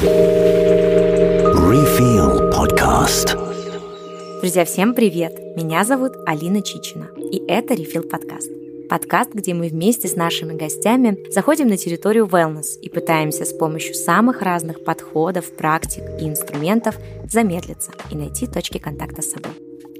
[0.00, 1.76] Refill
[2.50, 3.36] Podcast.
[4.40, 5.38] Друзья, всем привет!
[5.56, 8.50] Меня зовут Алина Чичина, и это Refill подкаст.
[8.88, 13.92] Подкаст, где мы вместе с нашими гостями заходим на территорию wellness и пытаемся с помощью
[13.94, 16.96] самых разных подходов, практик и инструментов
[17.30, 19.52] замедлиться и найти точки контакта с собой.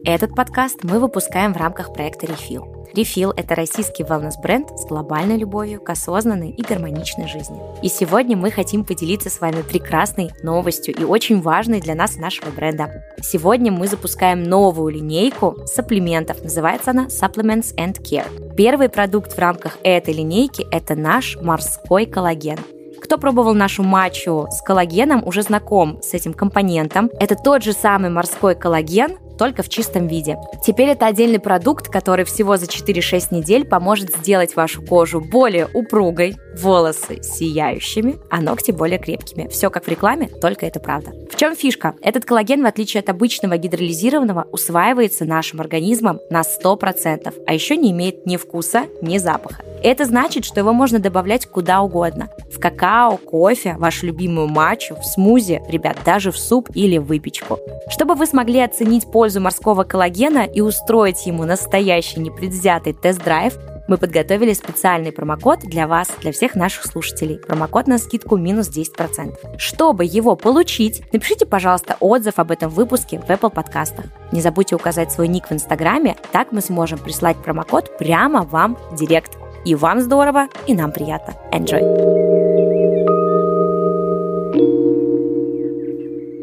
[0.04, 5.80] Этот подкаст мы выпускаем в рамках проекта Refill– Refill– это российский wellness-бренд с глобальной любовью
[5.80, 7.60] к осознанной и гармоничной жизни.
[7.82, 12.50] И сегодня мы хотим поделиться с вами прекрасной новостью и очень важной для нас нашего
[12.50, 13.04] бренда.
[13.22, 16.42] Сегодня мы запускаем новую линейку сапплиментов.
[16.42, 18.54] Называется она Supplements and Care.
[18.56, 22.58] Первый продукт в рамках этой линейки– это наш морской коллаген.
[23.00, 27.10] Кто пробовал нашу матчу с коллагеном, уже знаком с этим компонентом.
[27.18, 30.36] Это тот же самый морской коллаген, только в чистом виде.
[30.62, 36.36] Теперь это отдельный продукт, который всего за 4-6 недель поможет сделать вашу кожу более упругой,
[36.58, 39.48] волосы сияющими, а ногти более крепкими.
[39.48, 41.12] Все как в рекламе, только это правда.
[41.32, 41.94] В чем фишка?
[42.02, 47.92] Этот коллаген, в отличие от обычного гидролизированного, усваивается нашим организмом на 100%, а еще не
[47.92, 49.64] имеет ни вкуса, ни запаха.
[49.82, 52.28] Это значит, что его можно добавлять куда угодно.
[52.52, 57.58] В какао, кофе, вашу любимую матчу, в смузи, ребят, даже в суп или выпечку.
[57.88, 64.52] Чтобы вы смогли оценить пользу морского коллагена и устроить ему настоящий непредвзятый тест-драйв, мы подготовили
[64.52, 67.38] специальный промокод для вас, для всех наших слушателей.
[67.38, 69.58] Промокод на скидку минус 10%.
[69.58, 74.06] Чтобы его получить, напишите, пожалуйста, отзыв об этом выпуске в Apple подкастах.
[74.32, 78.96] Не забудьте указать свой ник в Инстаграме, так мы сможем прислать промокод прямо вам в
[78.96, 79.36] директ.
[79.64, 81.34] И вам здорово, и нам приятно.
[81.52, 82.89] Enjoy!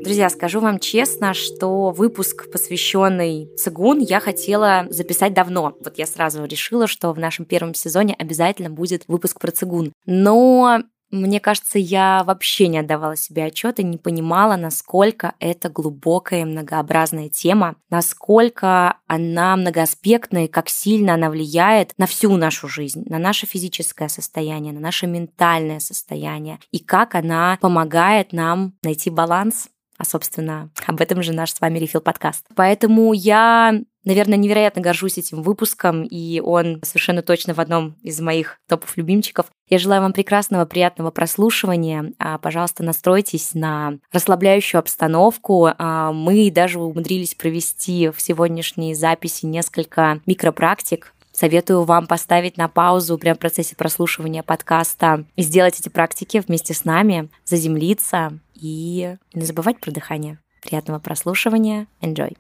[0.08, 5.75] Друзья, скажу вам честно, что выпуск, посвященный цигун, я хотела записать давно.
[5.83, 9.91] Вот я сразу решила, что в нашем первом сезоне обязательно будет выпуск про цигун.
[10.05, 10.80] Но
[11.11, 17.27] мне кажется, я вообще не отдавала себе отчета, не понимала, насколько это глубокая и многообразная
[17.27, 23.45] тема, насколько она многоаспектная и как сильно она влияет на всю нашу жизнь, на наше
[23.45, 30.69] физическое состояние, на наше ментальное состояние, и как она помогает нам найти баланс а, собственно,
[30.85, 32.45] об этом же наш с вами Рефил подкаст.
[32.55, 38.58] Поэтому я наверное, невероятно горжусь этим выпуском, и он совершенно точно в одном из моих
[38.67, 39.47] топов любимчиков.
[39.69, 42.13] Я желаю вам прекрасного, приятного прослушивания.
[42.17, 45.67] А, пожалуйста, настройтесь на расслабляющую обстановку.
[45.77, 53.15] А, мы даже умудрились провести в сегодняшней записи несколько микропрактик, Советую вам поставить на паузу
[53.20, 59.45] прямо в процессе прослушивания подкаста и сделать эти практики вместе с нами, заземлиться и не
[59.45, 60.39] забывать про дыхание.
[60.64, 61.86] Приятного прослушивания.
[62.02, 62.36] Enjoy!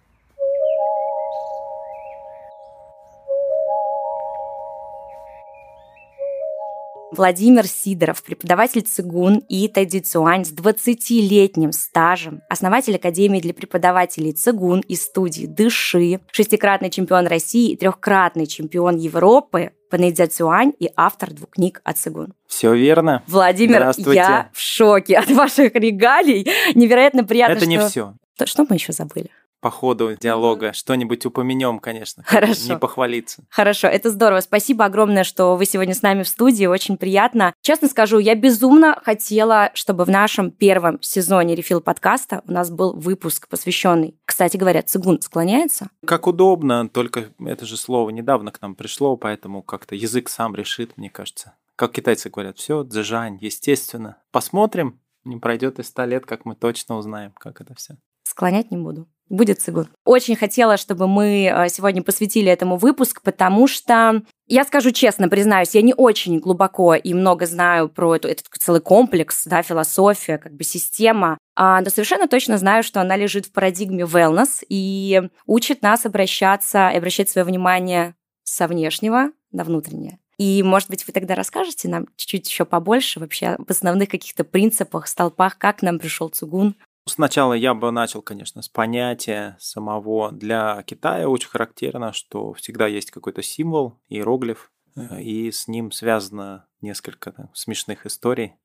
[7.11, 14.95] Владимир Сидоров, преподаватель цигун и тайцзюань с 20-летним стажем, основатель Академии для преподавателей цигун и
[14.95, 21.79] студии «Дыши», шестикратный чемпион России и трехкратный чемпион Европы по Нейдзяцюань и автор двух книг
[21.85, 22.33] о цигун.
[22.45, 23.23] Все верно.
[23.27, 26.45] Владимир, я в шоке от ваших регалий.
[26.75, 27.69] Невероятно приятно, Это что...
[27.69, 28.13] не все.
[28.43, 29.31] Что мы еще забыли?
[29.59, 32.23] По ходу диалога что-нибудь упомянем, конечно.
[32.25, 32.73] Хорошо.
[32.73, 33.43] Не похвалиться.
[33.49, 34.41] Хорошо, это здорово.
[34.41, 36.65] Спасибо огромное, что вы сегодня с нами в студии.
[36.65, 37.53] Очень приятно.
[37.61, 42.93] Честно скажу, я безумно хотела, чтобы в нашем первом сезоне рефил подкаста у нас был
[42.93, 45.89] выпуск, посвященный, кстати говоря, цигун склоняется?
[46.05, 50.97] Как удобно, только это же слово недавно к нам пришло, поэтому как-то язык сам решит,
[50.97, 51.55] мне кажется.
[51.75, 54.17] Как китайцы говорят, все, дзижань, естественно.
[54.31, 57.97] Посмотрим, не пройдет и ста лет, как мы точно узнаем, как это все.
[58.23, 59.89] Склонять не буду будет цигун.
[60.05, 65.75] Очень хотела, чтобы мы э, сегодня посвятили этому выпуск, потому что я скажу честно, признаюсь,
[65.75, 70.53] я не очень глубоко и много знаю про эту, этот целый комплекс, да, философия, как
[70.53, 75.81] бы система, а, но совершенно точно знаю, что она лежит в парадигме wellness и учит
[75.81, 80.19] нас обращаться и обращать свое внимание со внешнего на внутреннее.
[80.37, 85.07] И, может быть, вы тогда расскажете нам чуть-чуть еще побольше вообще об основных каких-то принципах,
[85.07, 86.75] столпах, как нам пришел цугун,
[87.07, 90.31] Сначала я бы начал, конечно, с понятия самого.
[90.31, 96.65] Для Китая очень характерно, что всегда есть какой-то символ, иероглиф, э, и с ним связано
[96.81, 98.55] несколько там, смешных историй.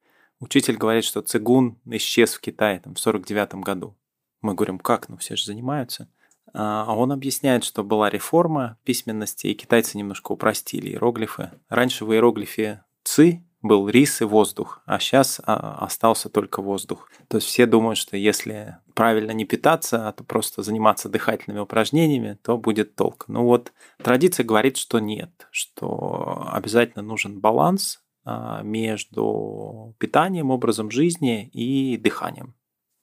[0.41, 3.97] Учитель говорит, что цигун исчез в Китае там, в 49 году.
[4.41, 5.09] Мы говорим, как?
[5.09, 6.09] Ну, все же занимаются.
[6.53, 11.53] А, а он объясняет, что была реформа письменности, и китайцы немножко упростили иероглифы.
[11.69, 17.09] Раньше в иероглифе «ци» был рис и воздух, а сейчас а, остался только воздух.
[17.29, 22.39] То есть все думают, что если правильно не питаться, а то просто заниматься дыхательными упражнениями,
[22.43, 23.25] то будет толк.
[23.29, 23.73] Ну вот
[24.03, 32.55] традиция говорит, что нет, что обязательно нужен баланс а, между питанием, образом жизни и дыханием.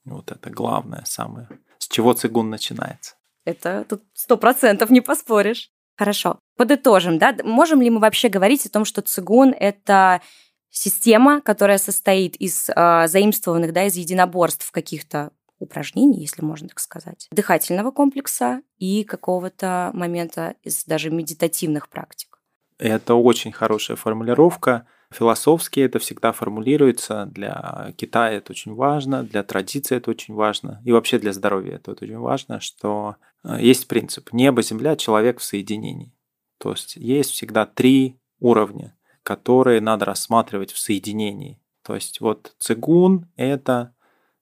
[0.06, 1.48] Вот это главное, самое,
[1.78, 3.16] с чего цигун начинается.
[3.46, 5.72] Это тут сто процентов не поспоришь.
[5.98, 6.40] Хорошо.
[6.56, 7.36] Подытожим, да?
[7.44, 10.22] Можем ли мы вообще говорить о том, что цигун– это
[10.70, 17.28] система, которая состоит из э, заимствованных, да, из единоборств каких-то упражнений, если можно так сказать,
[17.32, 22.40] дыхательного комплекса и какого-то момента из даже медитативных практик?
[22.78, 24.88] Это очень хорошая формулировка.
[25.12, 27.26] Философски это всегда формулируется.
[27.26, 31.92] Для Китая это очень важно, для традиции это очень важно, и вообще для здоровья это
[31.92, 36.16] очень важно, что э, есть принцип небо, земля, человек в соединении.
[36.58, 38.96] То есть есть всегда три уровня,
[39.30, 41.62] которые надо рассматривать в соединении.
[41.84, 43.94] То есть вот цигун– это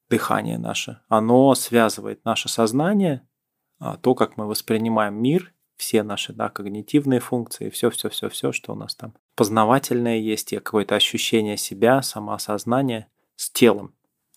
[0.10, 1.02] дыхание наше.
[1.10, 3.28] Оно связывает наше сознание,
[3.80, 8.96] а, то, как мы воспринимаем мир все наши да, когнитивные функции, все-все-все-все, что у нас
[8.96, 13.94] там познавательное есть, и какое-то ощущение себя, самоосознание с телом.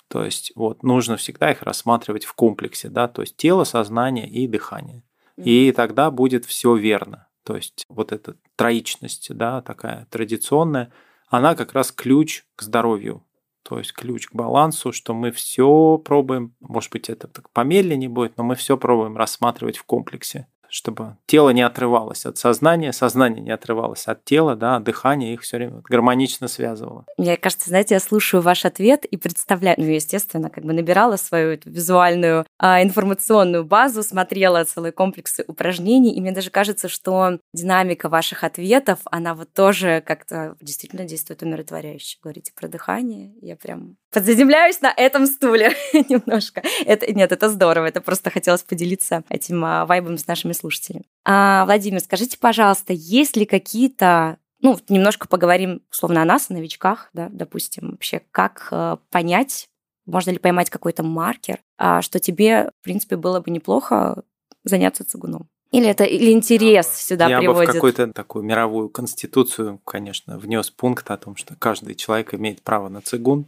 [0.09, 4.49] То есть вот нужно всегда их рассматривать в комплексе, да, то есть тело, сознание и
[4.49, 5.05] дыхание.
[5.37, 7.29] И тогда будет все верно.
[7.45, 10.93] То есть вот эта троичность, да, такая традиционная,
[11.29, 13.25] она как раз ключ к здоровью,
[13.63, 18.37] то есть ключ к балансу, что мы все пробуем, может быть, это так помедленнее будет,
[18.37, 23.51] но мы все пробуем рассматривать в комплексе чтобы тело не отрывалось от сознания, сознание не
[23.51, 27.05] отрывалось от тела, да, а дыхание их все время гармонично связывало.
[27.19, 31.59] Мне кажется, знаете, я слушаю ваш ответ и представляю, ну, естественно, как бы набирала свою
[31.65, 38.45] визуальную а, информационную базу, смотрела целый комплекс упражнений, и мне даже кажется, что динамика ваших
[38.45, 42.19] ответов, она вот тоже как-то действительно действует умиротворяюще.
[42.23, 46.63] Говорите про дыхание, я прям подзаземляюсь на этом стуле немножко.
[46.85, 51.05] Это, нет, это здорово, это просто хотелось поделиться этим а, вайбом с нашими слушателям.
[51.25, 57.09] А, Владимир, скажите, пожалуйста, есть ли какие-то ну, немножко поговорим, условно, о нас, о новичках,
[57.13, 59.69] да, допустим, вообще, как э, понять,
[60.05, 64.23] можно ли поймать какой-то маркер, э, что тебе, в принципе, было бы неплохо
[64.65, 65.49] заняться цигуном?
[65.71, 67.61] Или это или интерес сюда Я приводит?
[67.61, 72.35] Я бы в какую-то такую мировую конституцию, конечно, внес пункт о том, что каждый человек
[72.35, 73.47] имеет право на цигун.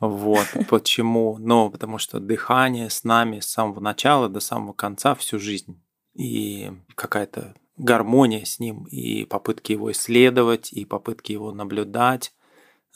[0.00, 1.36] Вот почему?
[1.38, 5.80] Ну, потому что дыхание с нами с самого начала до самого конца всю жизнь.
[6.14, 12.32] И какая-то гармония с ним, и попытки его исследовать, и попытки его наблюдать.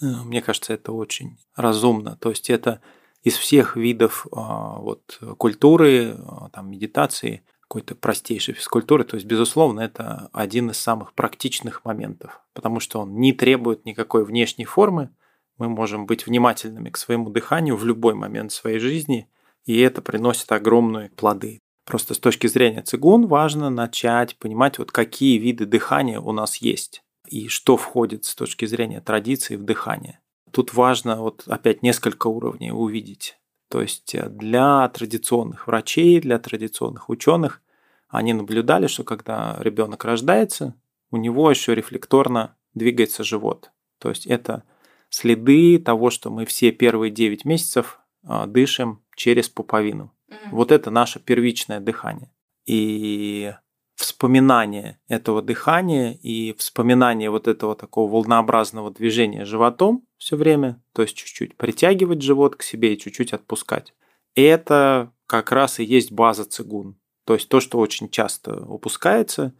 [0.00, 2.16] Э, мне кажется, это очень разумно.
[2.20, 2.80] То есть это
[3.22, 9.04] из всех видов а, вот, культуры, а, там, медитации, какой-то простейшей физкультуры.
[9.04, 14.24] То есть, безусловно, это один из самых практичных моментов, потому что он не требует никакой
[14.24, 15.10] внешней формы.
[15.56, 19.30] Мы можем быть внимательными к своему дыханию в любой момент своей жизни,
[19.66, 21.60] и это приносит огромные плоды.
[21.86, 27.04] Просто с точки зрения цигун важно начать понимать, вот какие виды дыхания у нас есть
[27.28, 30.18] и что входит с точки зрения традиции в дыхание.
[30.50, 33.39] Тут важно вот опять несколько уровней увидеть.
[33.70, 37.62] То есть э, для традиционных врачей, для традиционных ученых,
[38.08, 40.74] они наблюдали, что когда ребенок рождается,
[41.10, 43.70] у него еще рефлекторно двигается живот.
[43.98, 44.64] То есть это
[45.08, 50.12] следы того, что мы все первые 9 месяцев а, дышим через пуповину.
[50.28, 50.48] Mm-hmm.
[50.50, 52.32] Вот это наше первичное дыхание.
[52.66, 53.52] И
[54.00, 61.14] вспоминание этого дыхания и вспоминание вот этого такого волнообразного движения животом все время, то есть
[61.14, 63.92] чуть-чуть притягивать живот к себе и чуть-чуть отпускать.
[64.34, 66.98] Это как раз и есть база цигун.
[67.26, 69.54] То есть то, что очень часто упускается,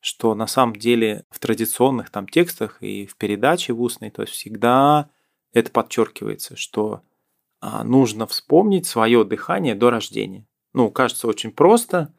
[0.00, 4.34] что на самом деле в традиционных там текстах и в передаче в устной, то есть
[4.34, 5.08] всегда
[5.52, 7.02] это подчеркивается, что
[7.60, 10.48] а, нужно вспомнить свое дыхание до рождения.
[10.72, 12.12] Ну, кажется очень просто,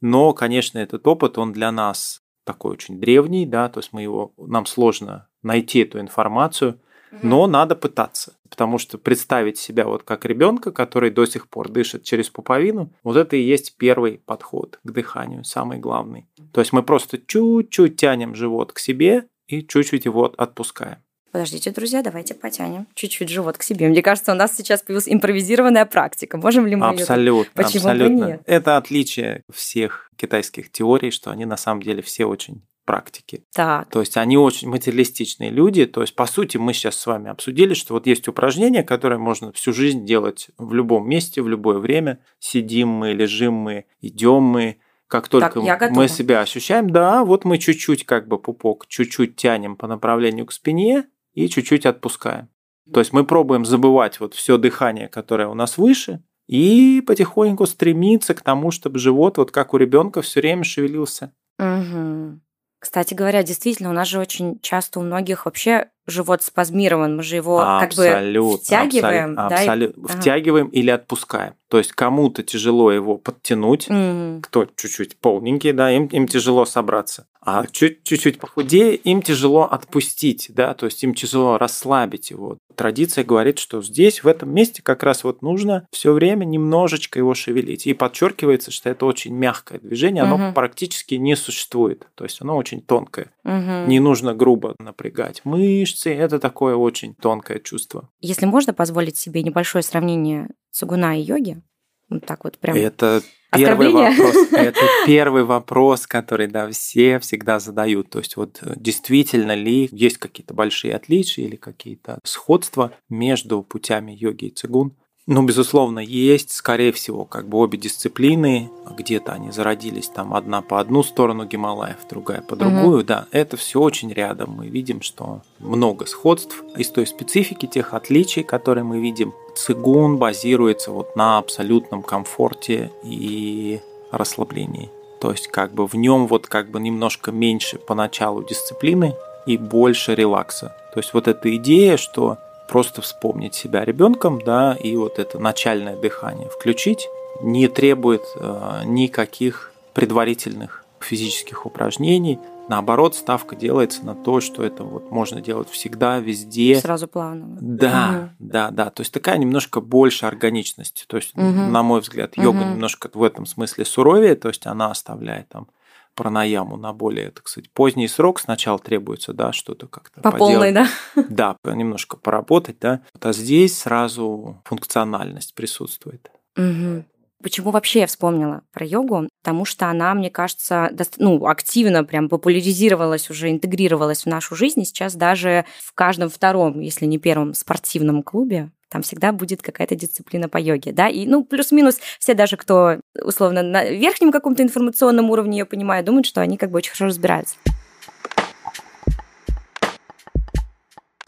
[0.00, 4.32] но, конечно, этот опыт, он для нас такой очень древний, да, то есть мы его,
[4.38, 6.80] нам сложно найти эту информацию,
[7.22, 12.04] но надо пытаться, потому что представить себя вот как ребенка, который до сих пор дышит
[12.04, 16.28] через пуповину, вот это и есть первый подход к дыханию, самый главный.
[16.52, 20.98] То есть мы просто чуть-чуть тянем живот к себе и чуть-чуть его отпускаем.
[21.32, 23.88] Подождите, друзья, давайте потянем чуть-чуть живот к себе.
[23.88, 26.36] Мне кажется, у нас сейчас появилась импровизированная практика.
[26.36, 27.54] Можем ли мы абсолютно, ее...
[27.54, 28.18] Почему абсолютно.
[28.18, 28.42] бы нет?
[28.46, 33.44] Это отличие всех китайских теорий, что они на самом деле все очень практики.
[33.54, 33.88] Так.
[33.90, 35.86] То есть они очень материалистичные люди.
[35.86, 39.52] То есть, по сути, мы сейчас с вами обсудили, что вот есть упражнение, которое можно
[39.52, 42.18] всю жизнь делать в любом месте, в любое время.
[42.40, 47.58] Сидим мы, лежим мы, идем мы, как только так, мы себя ощущаем, да, вот мы
[47.58, 52.48] чуть-чуть как бы пупок, чуть-чуть тянем по направлению к спине, и чуть-чуть отпускаем.
[52.92, 58.34] То есть мы пробуем забывать вот все дыхание, которое у нас выше, и потихоньку стремиться
[58.34, 61.32] к тому, чтобы живот, вот как у ребенка, все время шевелился.
[61.58, 62.40] Угу.
[62.80, 67.36] Кстати говоря, действительно, у нас же очень часто у многих вообще живот спазмирован, мы же
[67.36, 70.06] его абсолютно, как бы втягиваем, абсолютно, да, абсолютно.
[70.06, 70.20] И...
[70.20, 70.76] втягиваем ага.
[70.76, 71.54] или отпускаем.
[71.68, 74.40] То есть кому-то тяжело его подтянуть, mm.
[74.40, 77.26] кто чуть-чуть полненький, да, им, им тяжело собраться.
[77.42, 82.58] А чуть-чуть похудее, им тяжело отпустить, да, то есть им тяжело расслабить его.
[82.74, 87.34] Традиция говорит, что здесь, в этом месте как раз вот нужно все время немножечко его
[87.34, 87.86] шевелить.
[87.86, 90.54] И подчеркивается, что это очень мягкое движение, оно угу.
[90.54, 92.06] практически не существует.
[92.14, 93.32] То есть оно очень тонкое.
[93.44, 93.86] Угу.
[93.86, 98.08] Не нужно грубо напрягать мышцы, это такое очень тонкое чувство.
[98.20, 101.62] Если можно позволить себе небольшое сравнение цугуна и йоги,
[102.08, 102.76] вот так вот прям.
[102.76, 104.34] Это первый вопрос.
[104.52, 108.10] Это первый вопрос, который да, все всегда задают.
[108.10, 114.12] То есть вот э, действительно ли есть какие-то большие отличия или какие-то сходства между путями
[114.12, 114.96] йоги и цигун?
[115.32, 120.80] Ну, безусловно, есть, скорее всего, как бы обе дисциплины, где-то они зародились там одна по
[120.80, 123.04] одну сторону Гималаев, другая по другую, угу.
[123.04, 124.50] да, это все очень рядом.
[124.56, 129.32] Мы видим, что много сходств из той специфики, тех отличий, которые мы видим.
[129.54, 134.90] Цигун базируется вот на абсолютном комфорте и расслаблении.
[135.20, 139.14] То есть как бы в нем вот как бы немножко меньше поначалу дисциплины
[139.46, 140.74] и больше релакса.
[140.92, 142.38] То есть вот эта идея, что
[142.70, 147.08] просто вспомнить себя ребенком, да, и вот это начальное дыхание включить,
[147.42, 152.38] не требует э, никаких предварительных физических упражнений.
[152.68, 156.76] Наоборот, ставка делается на то, что это вот можно делать всегда, везде.
[156.76, 157.58] Сразу плавно.
[157.60, 158.46] Да, угу.
[158.50, 158.90] да, да.
[158.90, 161.06] То есть такая немножко больше органичность.
[161.08, 161.42] То есть, угу.
[161.42, 162.70] на мой взгляд, йога угу.
[162.70, 165.66] немножко в этом смысле суровее, то есть она оставляет там
[166.14, 168.40] пранаяму на более, так сказать, поздний срок.
[168.40, 170.88] Сначала требуется, да, что-то как-то По полной, да?
[171.28, 173.00] Да, немножко поработать, да.
[173.20, 176.30] А здесь сразу функциональность присутствует.
[176.56, 177.04] Угу.
[177.42, 179.28] Почему вообще я вспомнила про йогу?
[179.42, 184.82] Потому что она, мне кажется, ну, активно прям популяризировалась уже, интегрировалась в нашу жизнь.
[184.82, 189.94] И сейчас даже в каждом втором, если не первом спортивном клубе там всегда будет какая-то
[189.94, 195.30] дисциплина по йоге, да, и, ну, плюс-минус все даже, кто, условно, на верхнем каком-то информационном
[195.30, 197.56] уровне ее понимают, думают, что они как бы очень хорошо разбираются.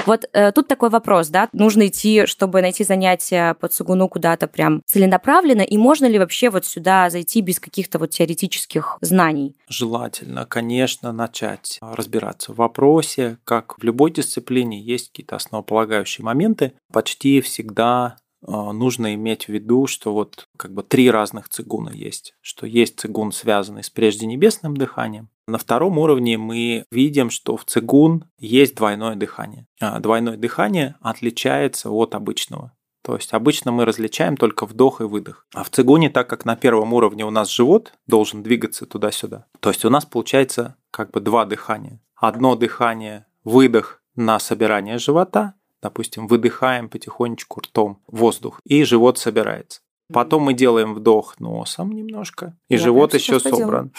[0.07, 4.83] Вот э, тут такой вопрос, да, нужно идти, чтобы найти занятия по цугуну куда-то прям
[4.87, 9.57] целенаправленно, и можно ли вообще вот сюда зайти без каких-то вот теоретических знаний?
[9.69, 16.73] Желательно, конечно, начать разбираться в вопросе, как в любой дисциплине есть какие-то основополагающие моменты.
[16.93, 22.35] Почти всегда нужно иметь в виду, что вот как бы три разных цигуна есть.
[22.41, 25.29] Что есть цигун, связанный с прежде небесным дыханием.
[25.47, 29.67] На втором уровне мы видим, что в цигун есть двойное дыхание.
[29.81, 32.73] А двойное дыхание отличается от обычного.
[33.03, 35.47] То есть обычно мы различаем только вдох и выдох.
[35.53, 39.71] А в цигуне, так как на первом уровне у нас живот должен двигаться туда-сюда, то
[39.71, 42.01] есть у нас получается как бы два дыхания.
[42.15, 49.81] Одно дыхание– выдох на собирание живота, Допустим, выдыхаем потихонечку ртом воздух, и живот собирается.
[50.13, 53.93] Потом мы делаем вдох носом немножко, и Я живот еще собран.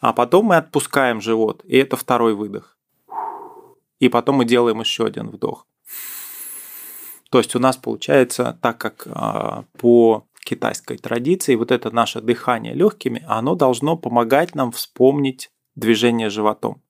[0.00, 2.76] А потом мы отпускаем живот, и это второй выдох.
[3.98, 5.66] И потом мы делаем еще один вдох.
[7.30, 12.74] То есть у нас получается, так как а, по китайской традиции, вот это наше дыхание
[12.74, 16.82] легкими, оно должно помогать нам вспомнить движение животом.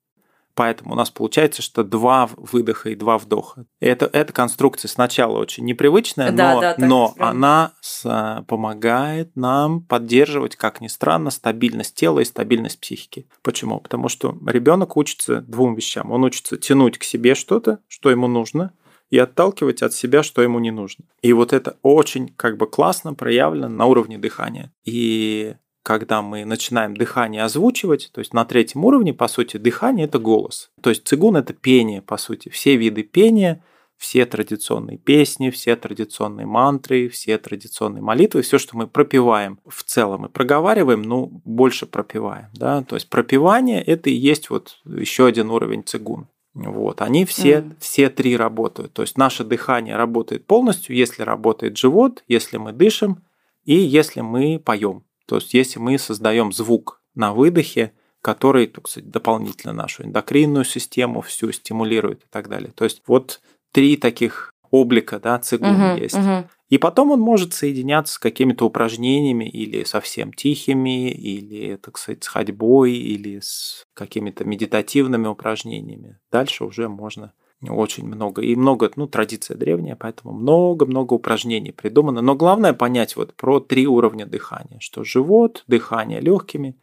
[0.61, 3.65] Поэтому у нас получается, что два выдоха и два вдоха.
[3.79, 10.55] Это, эта конструкция сначала очень непривычная, да, но, да, но она с, помогает нам поддерживать,
[10.55, 13.27] как ни странно, стабильность тела и стабильность психики.
[13.41, 13.79] Почему?
[13.79, 16.11] Потому что ребенок учится двум вещам.
[16.11, 18.71] Он учится тянуть к себе что-то, что ему нужно,
[19.09, 21.05] и отталкивать от себя, что ему не нужно.
[21.23, 24.71] И вот это очень как бы классно проявлено на уровне дыхания.
[24.85, 30.19] И когда мы начинаем дыхание озвучивать, то есть на третьем уровне, по сути, дыхание– это
[30.19, 30.71] голос.
[30.81, 32.49] То есть цигун– это пение, по сути.
[32.49, 33.63] Все виды пения,
[33.97, 40.25] все традиционные песни, все традиционные мантры, все традиционные молитвы, все, что мы пропиваем в целом
[40.25, 42.47] и проговариваем, ну, больше пропиваем.
[42.53, 42.83] Да?
[42.83, 46.27] То есть пропивание– это и есть вот еще один уровень цигун.
[46.53, 47.75] Вот, они все, mm.
[47.79, 48.91] все три работают.
[48.91, 53.23] То есть наше дыхание работает полностью, если работает живот, если мы дышим
[53.63, 55.03] и если мы поем.
[55.31, 61.21] То есть если мы создаем звук на выдохе, который, так сказать, дополнительно нашу эндокринную систему
[61.21, 62.73] всю стимулирует и так далее.
[62.75, 63.39] То есть вот
[63.71, 66.15] три таких облика, да, цигун uh-huh, есть.
[66.15, 66.43] Uh-huh.
[66.67, 72.27] И потом он может соединяться с какими-то упражнениями или совсем тихими, или, так сказать, с
[72.27, 76.19] ходьбой, или с какими-то медитативными упражнениями.
[76.29, 77.31] Дальше уже можно
[77.69, 78.41] очень много.
[78.41, 82.21] И много, ну, традиция древняя, поэтому много-много упражнений придумано.
[82.21, 86.75] Но главное понять вот про три уровня дыхания, что живот, дыхание легкими,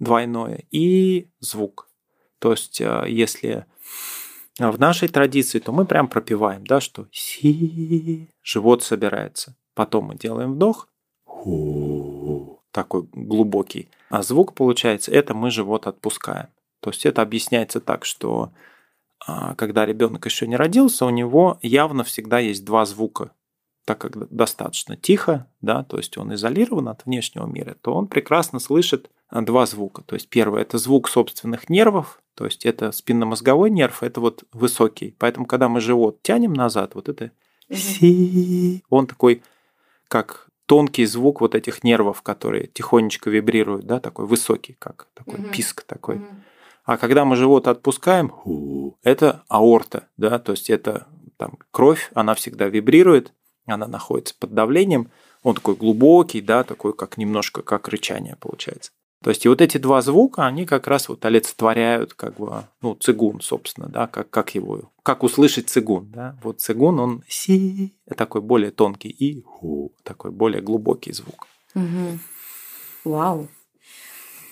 [0.00, 1.88] двойное и звук.
[2.40, 3.66] То есть, э, если
[4.58, 9.56] в нашей традиции, то мы прям пропиваем, да, что си, живот собирается.
[9.74, 10.88] Потом мы делаем вдох,
[12.70, 13.88] такой глубокий.
[14.10, 16.48] А звук получается, это мы живот отпускаем.
[16.80, 18.52] То есть это объясняется так, что
[19.56, 23.32] когда ребенок еще не родился, у него явно всегда есть два звука.
[23.84, 28.58] Так как достаточно тихо, да, то есть он изолирован от внешнего мира, то он прекрасно
[28.58, 30.02] слышит а, два звука.
[30.02, 35.14] То есть первый это звук собственных нервов, то есть это спинномозговой нерв, это вот высокий.
[35.18, 37.30] Поэтому когда мы живот тянем назад, вот это
[38.88, 39.42] он такой
[40.08, 45.82] как тонкий звук вот этих нервов, которые тихонечко вибрируют, да, такой высокий, как такой писк
[45.82, 46.22] такой.
[46.84, 48.32] А когда мы живот отпускаем,
[49.02, 53.32] это аорта, да, то есть это там кровь, она всегда вибрирует,
[53.66, 55.10] она находится под давлением,
[55.42, 58.92] он такой глубокий, да, такой как немножко как рычание получается.
[59.22, 62.94] То есть и вот эти два звука, они как раз вот олицетворяют как бы, ну,
[62.94, 66.38] цигун, собственно, да, как, как его, как услышать цигун, да.
[66.42, 71.46] Вот цигун, он си, такой более тонкий, и ху, такой более глубокий звук.
[71.74, 72.18] Угу.
[73.04, 73.48] Вау.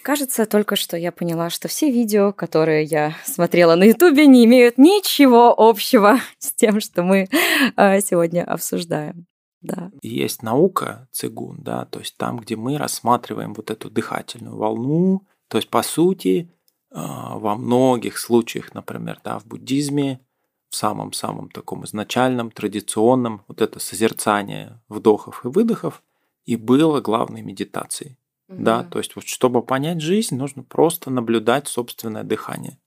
[0.03, 4.77] Кажется, только что я поняла, что все видео, которые я смотрела на Ютубе, не имеют
[4.77, 7.29] ничего общего с тем, что мы
[7.77, 9.27] а, сегодня обсуждаем.
[9.61, 9.93] Да.
[10.03, 15.57] Есть наука цигун, да, то есть там, где мы рассматриваем вот эту дыхательную волну, то
[15.59, 16.51] есть по сути
[16.91, 20.21] а, во многих случаях, например, да, в буддизме,
[20.69, 26.03] в самом-самом таком изначальном, традиционном, вот это созерцание вдохов и выдохов
[26.45, 28.17] и было главной медитацией.
[28.53, 28.63] Угу.
[28.63, 32.79] Да, то есть вот чтобы понять жизнь, нужно просто наблюдать собственное дыхание.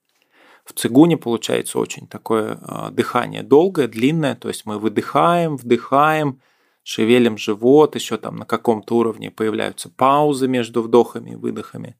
[0.63, 6.41] В цигуне получается очень такое э, дыхание долгое, длинное, то есть мы выдыхаем, вдыхаем,
[6.83, 11.97] шевелим живот, еще там на каком-то уровне появляются паузы между вдохами и выдохами.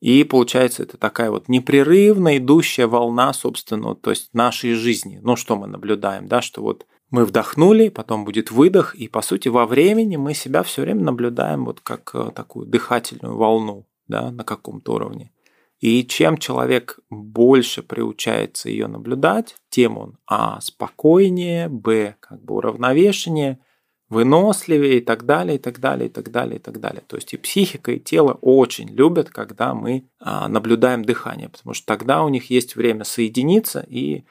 [0.00, 5.18] И получается это такая вот непрерывно идущая волна, собственно, то есть нашей жизни.
[5.22, 9.48] Ну, что мы наблюдаем, да, что вот мы вдохнули, потом будет выдох, и по сути
[9.48, 14.44] во времени мы себя все время наблюдаем вот как э, такую дыхательную волну да, на
[14.44, 15.32] каком-то уровне.
[15.78, 23.60] И чем человек больше приучается ее наблюдать, тем он а спокойнее, б как бы уравновешеннее,
[24.08, 27.02] выносливее и так далее, и так далее, и так далее, и так далее.
[27.06, 31.86] То есть и психика, и тело очень любят, когда мы а, наблюдаем дыхание, потому что
[31.86, 34.24] тогда у них есть время соединиться и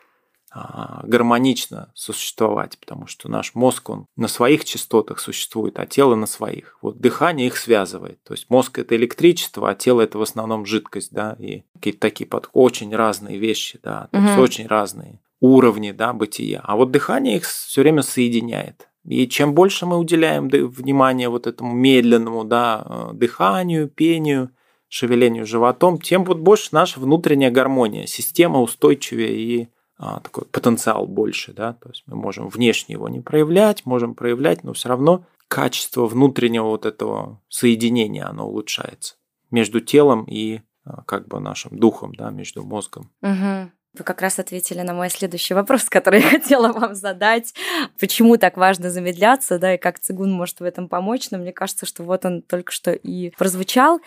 [1.03, 6.77] гармонично существовать, потому что наш мозг, он на своих частотах существует, а тело на своих.
[6.81, 8.23] Вот дыхание их связывает.
[8.23, 12.27] То есть мозг это электричество, а тело это в основном жидкость, да, и какие-то такие
[12.27, 14.27] под очень разные вещи, да, то угу.
[14.27, 16.61] есть очень разные уровни, да, бытия.
[16.63, 18.87] А вот дыхание их все время соединяет.
[19.05, 24.49] И чем больше мы уделяем внимания вот этому медленному, да, э, дыханию, пению,
[24.87, 31.53] шевелению животом, тем вот больше наша внутренняя гармония, система устойчивее и а, такой потенциал больше,
[31.53, 36.05] да, то есть мы можем внешне его не проявлять, можем проявлять, но все равно качество
[36.05, 39.15] внутреннего вот этого соединения, оно улучшается
[39.51, 43.11] между телом и а, как бы нашим духом, да, между мозгом.
[43.21, 43.71] Угу.
[43.97, 47.53] Вы как раз ответили на мой следующий вопрос, который я хотела вам задать.
[47.99, 51.31] Почему так важно замедляться, да, и как цигун может в этом помочь?
[51.31, 54.01] Но мне кажется, что вот он только что и прозвучал.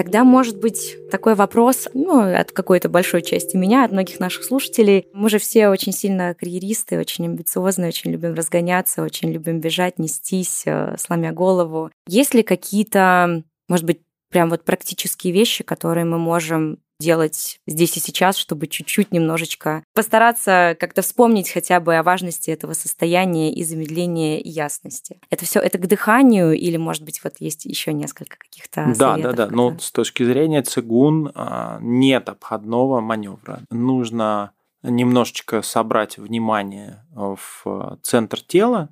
[0.00, 5.08] Тогда, может быть, такой вопрос, ну, от какой-то большой части меня, от многих наших слушателей.
[5.12, 10.62] Мы же все очень сильно карьеристы, очень амбициозные, очень любим разгоняться, очень любим бежать, нестись,
[10.64, 11.90] э, сломя голову.
[12.08, 18.00] Есть ли какие-то, может быть, прям вот практические вещи, которые мы можем делать здесь и
[18.00, 24.38] сейчас, чтобы чуть-чуть немножечко постараться как-то вспомнить хотя бы о важности этого состояния и замедления
[24.38, 25.18] и ясности.
[25.30, 29.34] Это все это к дыханию или, может быть, вот есть еще несколько каких-то Да, советов,
[29.34, 29.54] да, да.
[29.54, 33.62] Но с точки зрения цигун а, нет обходного маневра.
[33.70, 38.90] Нужно немножечко собрать внимание в центр тела,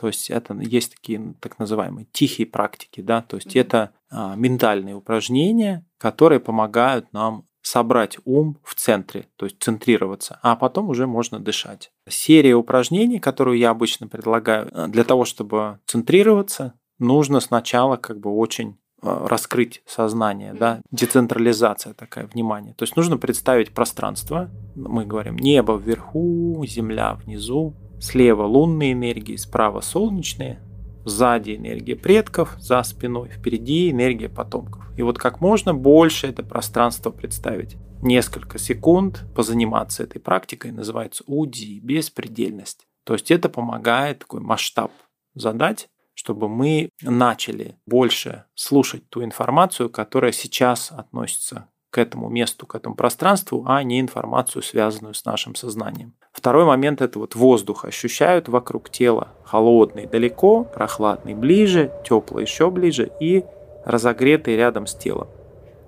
[0.00, 3.60] то есть это есть такие так называемые тихие практики, да, то есть mm-hmm.
[3.60, 10.56] это а, ментальные упражнения, которые помогают нам собрать ум в центре, то есть центрироваться, а
[10.56, 11.92] потом уже можно дышать.
[12.08, 18.30] Серия упражнений, которую я обычно предлагаю, э, для того, чтобы центрироваться, нужно сначала как бы
[18.30, 22.74] очень э, раскрыть сознание, да, децентрализация такая, внимание.
[22.74, 29.80] То есть нужно представить пространство, мы говорим небо вверху, земля внизу, слева лунные энергии, справа
[29.80, 30.60] солнечные,
[31.04, 34.84] Сзади энергия предков, за спиной, впереди энергия потомков.
[34.96, 37.76] И вот как можно больше это пространство представить.
[38.02, 42.86] Несколько секунд позаниматься этой практикой называется УДИ, беспредельность.
[43.04, 44.92] То есть это помогает такой масштаб
[45.34, 52.74] задать, чтобы мы начали больше слушать ту информацию, которая сейчас относится к этому месту, к
[52.74, 56.14] этому пространству, а не информацию, связанную с нашим сознанием.
[56.32, 57.84] Второй момент– это вот воздух.
[57.84, 63.44] Ощущают вокруг тела холодный далеко, прохладный ближе, теплый еще ближе и
[63.84, 65.28] разогретый рядом с телом.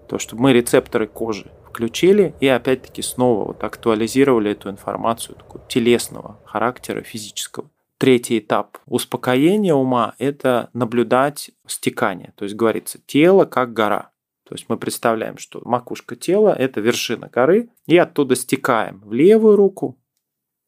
[0.09, 6.38] То, чтобы мы рецепторы кожи включили и опять-таки снова вот актуализировали эту информацию такого телесного
[6.45, 7.71] характера, физического.
[7.97, 12.33] Третий этап успокоения ума– это наблюдать стекание.
[12.37, 14.11] То есть говорится, тело как гора.
[14.53, 19.57] То есть мы представляем, что макушка тела– это вершина горы, и оттуда стекаем в левую
[19.57, 19.99] руку,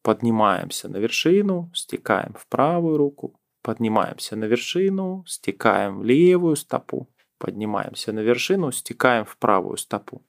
[0.01, 8.11] поднимаемся на вершину, стекаем в правую руку, поднимаемся на вершину, стекаем в левую стопу, поднимаемся
[8.11, 10.23] на вершину, стекаем в правую стопу.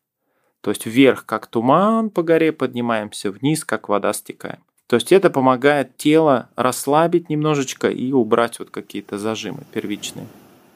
[0.60, 4.62] То есть вверх, как туман по горе, поднимаемся вниз, как вода стекаем.
[4.86, 10.26] То есть это помогает тело расслабить немножечко и убрать вот какие-то зажимы первичные.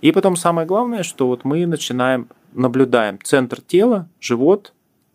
[0.00, 4.72] И потом самое главное, что вот мы начинаем наблюдаем центр тела, живот,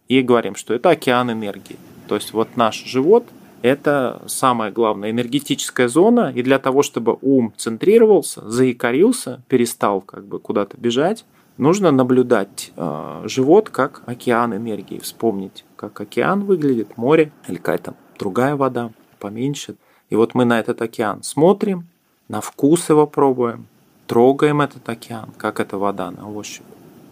[0.07, 1.77] и говорим, что это океан энергии.
[2.07, 3.25] То есть вот наш живот–
[3.61, 10.39] это самая главная энергетическая зона, и для того, чтобы ум центрировался, заикарился, перестал как бы
[10.39, 11.25] куда-то бежать,
[11.57, 18.55] нужно наблюдать э, живот как океан энергии, вспомнить, как океан выглядит, море или какая-то другая
[18.55, 19.75] вода поменьше.
[20.11, 21.87] И вот мы на этот океан смотрим,
[22.27, 23.65] на вкус его пробуем,
[24.05, 26.65] трогаем этот океан, как эта вода на ощупь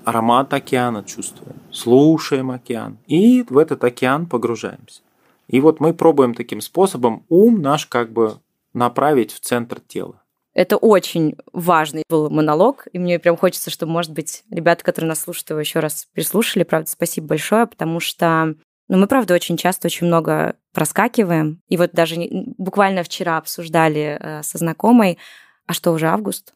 [0.05, 5.01] аромат океана чувствуем, слушаем океан и в этот океан погружаемся.
[5.47, 8.39] И вот мы пробуем таким способом ум наш как бы
[8.73, 10.21] направить в центр тела.
[10.53, 15.21] Это очень важный был монолог, и мне прям хочется, чтобы, может быть, ребята, которые нас
[15.21, 16.63] слушают, его еще раз прислушали.
[16.63, 18.55] Правда, спасибо большое, потому что
[18.87, 21.61] ну, мы, правда, очень часто очень много проскакиваем.
[21.69, 22.17] И вот даже
[22.57, 25.17] буквально вчера обсуждали э, со знакомой,
[25.65, 26.53] а что, уже август?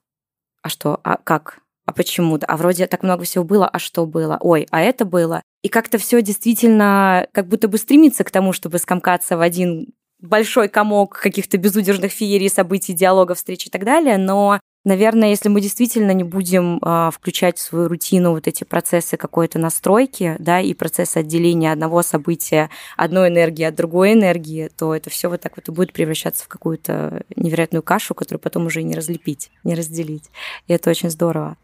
[0.62, 1.60] А что, а как?
[1.88, 5.41] А почему-то, а вроде так много всего было, а что было, ой, а это было.
[5.63, 9.88] И как-то все действительно как будто бы стремится к тому, чтобы скомкаться в один
[10.19, 15.60] большой комок каких-то безудержных феерий, событий, диалогов, встреч и так далее, но Наверное, если мы
[15.60, 20.73] действительно не будем э, включать в свою рутину вот эти процессы какой-то настройки, да, и
[20.73, 25.67] процессы отделения одного события, одной энергии от другой энергии, то это все вот так вот
[25.67, 30.32] и будет превращаться в какую-то невероятную кашу, которую потом уже не разлепить, не разделить.
[30.67, 31.58] И это очень здорово.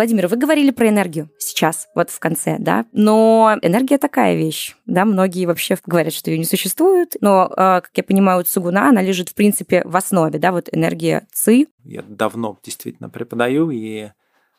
[0.00, 5.04] Владимир, вы говорили про энергию сейчас, вот в конце, да, но энергия такая вещь, да,
[5.04, 9.02] многие вообще говорят, что ее не существует, но, а, как я понимаю, у цугуна она
[9.02, 11.66] лежит, в принципе, в основе, да, вот энергия ци.
[11.84, 14.08] Я давно действительно преподаю, и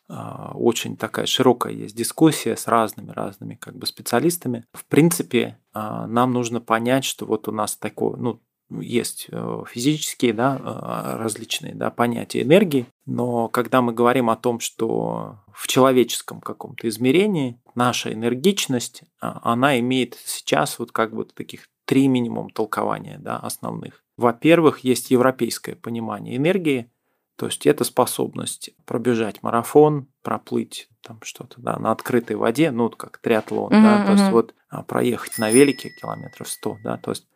[0.08, 4.65] а, очень такая широкая есть дискуссия с разными-разными как бы специалистами.
[4.73, 8.39] В принципе, а, нам нужно понять, что вот у нас такое, ну,
[8.80, 14.60] есть э, физические да, э, различные да, понятия энергии, но когда мы говорим о том,
[14.60, 21.68] что в человеческом каком-то измерении наша энергичность, а, она имеет сейчас вот как бы таких
[21.86, 24.04] три минимум толкования да, основных.
[24.18, 26.90] Во-первых, есть европейское понимание энергии,
[27.36, 33.18] то есть это способность пробежать марафон, проплыть там что-то да, на открытой воде, ну как
[33.18, 37.28] триатлон, mm-hmm, да, то есть вот а, проехать на велике километров 100, да, то есть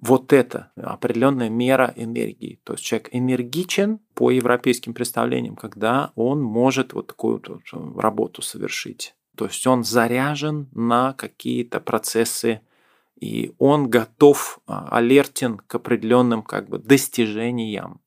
[0.00, 2.60] вот это определенная мера энергии.
[2.64, 9.14] То есть человек энергичен по европейским представлениям, когда он может вот такую вот работу совершить.
[9.36, 12.60] То есть он заряжен на какие-то процессы,
[13.18, 18.00] и он готов, а, алертен к определенным как бы достижениям.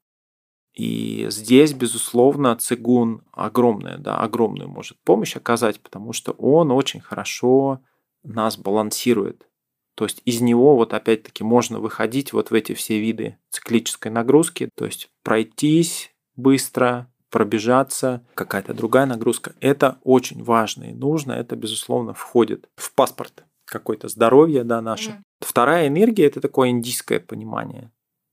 [0.74, 7.82] И здесь, безусловно, цигун огромная, да, огромную может помощь оказать, потому что он очень хорошо
[8.24, 9.48] нас балансирует.
[9.98, 14.70] То есть из него вот опять-таки можно выходить вот в эти все виды циклической нагрузки,
[14.76, 19.56] то есть пройтись быстро, пробежаться, какая-то другая нагрузка.
[19.60, 25.10] Это очень важно и нужно, это, безусловно, входит в паспорт какое-то здоровье да, наше.
[25.10, 25.22] Mm.
[25.40, 27.92] Вторая энергия– это такое индийское понимание.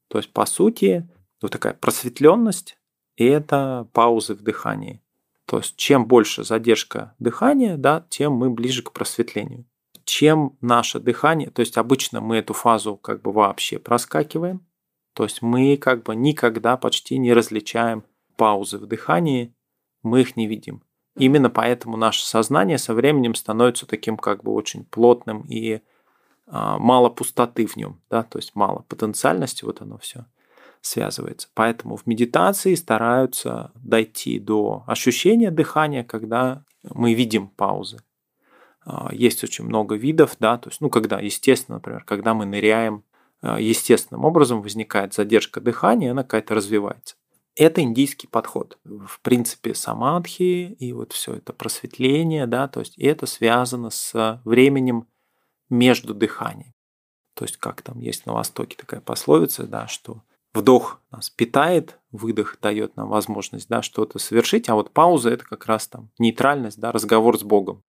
[0.09, 1.09] То есть, по сути,
[1.41, 2.77] вот такая просветленность–
[3.17, 5.01] это паузы в дыхании.
[5.47, 9.65] То есть, чем больше задержка дыхания, да, тем мы ближе к просветлению
[10.05, 14.65] чем наше дыхание, то есть обычно мы эту фазу как бы вообще проскакиваем,
[15.15, 18.05] то есть мы как бы никогда почти не различаем
[18.37, 19.55] паузы в дыхании,
[20.03, 20.83] мы их не видим.
[21.17, 25.81] Именно поэтому наше сознание со временем становится таким как бы очень плотным и
[26.47, 30.27] а, мало пустоты в нем, да, то есть мало потенциальности, вот оно все
[30.81, 31.49] связывается.
[31.55, 38.01] Поэтому в медитации стараются дойти до ощущения дыхания, когда мы видим паузы.
[38.85, 43.05] А, есть очень много видов, да, то есть, ну, когда, естественно, например, когда мы ныряем,
[43.41, 47.17] а, естественным образом возникает задержка дыхания, она какая-то развивается.
[47.57, 48.79] Это индийский подход.
[48.85, 55.07] В принципе, самадхи и вот все это просветление, да, то есть это связано с временем
[55.71, 56.75] между дыханием.
[57.35, 62.59] То есть, как там есть на Востоке такая пословица, да, что вдох нас питает, выдох
[62.61, 66.93] дает нам возможность да, что-то совершить, а вот пауза это как раз там нейтральность, да,
[66.93, 67.83] разговор с Богом.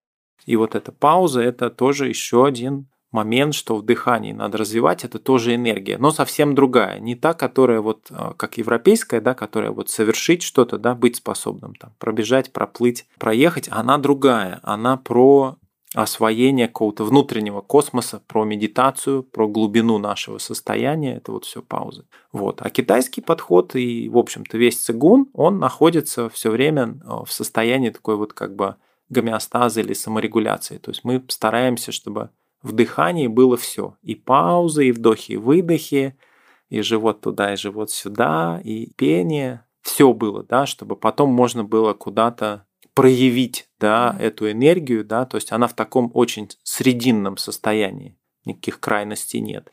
[0.46, 5.20] И вот эта пауза это тоже еще один момент, что в дыхании надо развивать, это
[5.20, 9.90] тоже энергия, но совсем другая, не та, которая вот а, как европейская, да, которая вот
[9.90, 15.56] совершить что-то, да, быть способным, там, пробежать, проплыть, проехать, она другая, она про
[15.96, 22.04] освоение какого-то внутреннего космоса, про медитацию, про глубину нашего состояния, это вот все паузы.
[22.34, 22.62] Вот.
[22.62, 27.92] А китайский подход и, в общем-то, весь цигун, он находится все время э, в состоянии
[27.92, 28.76] такой вот как бы
[29.10, 30.78] гомеостаза или саморегуляции.
[30.78, 32.30] То есть мы стараемся, чтобы
[32.62, 33.98] в дыхании было все.
[34.02, 36.18] И паузы, и вдохи, и выдохи,
[36.70, 39.66] и живот туда, и живот сюда, и пение.
[39.82, 42.66] Все было, да, чтобы потом можно было куда-то
[42.96, 49.42] проявить да, эту энергию, да, то есть она в таком очень срединном состоянии, никаких крайностей
[49.42, 49.72] нет.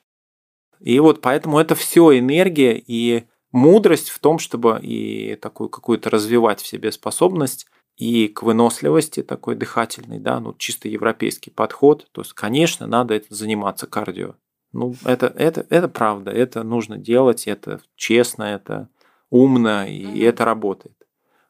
[0.80, 6.60] И вот поэтому это все энергия и мудрость в том, чтобы и такую какую-то развивать
[6.60, 7.66] в себе способность
[7.96, 12.08] и к выносливости такой дыхательной, да, ну чисто европейский подход.
[12.12, 14.34] То есть, конечно, надо это заниматься кардио.
[14.72, 18.88] Ну, это, это, это правда, это нужно делать, это честно, это
[19.28, 20.28] умно, и mm-hmm.
[20.28, 21.02] это работает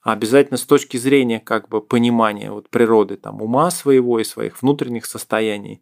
[0.02, 4.60] а обязательно с точки зрения как бы понимания вот природы там ума своего и своих
[4.60, 5.80] внутренних состояний,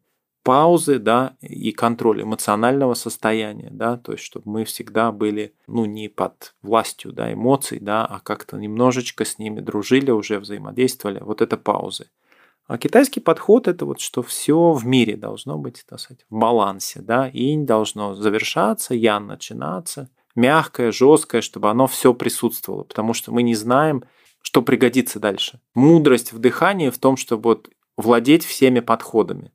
[0.51, 6.09] паузы, да, и контроль эмоционального состояния, да, то есть чтобы мы всегда были, ну, не
[6.09, 11.57] под властью, да, эмоций, да, а как-то немножечко с ними дружили, уже взаимодействовали, вот это
[11.57, 12.07] паузы.
[12.67, 17.01] А китайский подход это вот, что все в мире должно быть, так сказать, в балансе,
[17.01, 23.45] да, инь должно завершаться, ян начинаться– мягкое, жесткое, чтобы оно все присутствовало, потому что мы
[23.45, 24.03] не знаем,
[24.43, 25.61] что пригодится дальше.
[25.75, 29.53] Мудрость в дыхании в том, чтобы вот владеть всеми подходами.